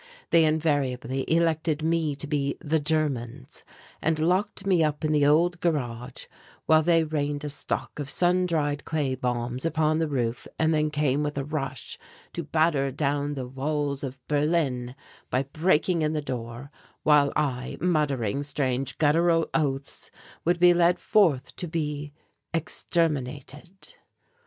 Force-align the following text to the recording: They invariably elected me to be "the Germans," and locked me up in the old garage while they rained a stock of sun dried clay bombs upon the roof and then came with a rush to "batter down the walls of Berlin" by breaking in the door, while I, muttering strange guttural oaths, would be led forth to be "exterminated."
They 0.31 0.45
invariably 0.45 1.25
elected 1.31 1.83
me 1.83 2.15
to 2.15 2.25
be 2.25 2.57
"the 2.59 2.79
Germans," 2.79 3.63
and 4.01 4.17
locked 4.17 4.65
me 4.65 4.83
up 4.83 5.05
in 5.05 5.11
the 5.11 5.27
old 5.27 5.59
garage 5.59 6.25
while 6.65 6.81
they 6.81 7.03
rained 7.03 7.43
a 7.43 7.49
stock 7.49 7.99
of 7.99 8.09
sun 8.09 8.47
dried 8.47 8.83
clay 8.83 9.13
bombs 9.13 9.63
upon 9.63 9.99
the 9.99 10.07
roof 10.07 10.47
and 10.57 10.73
then 10.73 10.89
came 10.89 11.21
with 11.21 11.37
a 11.37 11.43
rush 11.43 11.99
to 12.33 12.43
"batter 12.43 12.89
down 12.89 13.35
the 13.35 13.45
walls 13.47 14.03
of 14.03 14.17
Berlin" 14.27 14.95
by 15.29 15.43
breaking 15.43 16.01
in 16.01 16.13
the 16.13 16.19
door, 16.19 16.71
while 17.03 17.31
I, 17.35 17.77
muttering 17.79 18.41
strange 18.41 18.97
guttural 18.97 19.49
oaths, 19.53 20.09
would 20.43 20.59
be 20.59 20.73
led 20.73 20.97
forth 20.97 21.55
to 21.57 21.67
be 21.67 22.11
"exterminated." 22.55 23.93